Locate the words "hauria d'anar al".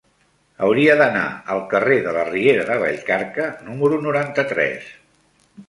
0.67-1.61